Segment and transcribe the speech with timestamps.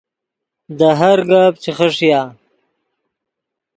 [0.77, 2.21] دے ہر گپ چے خݰیا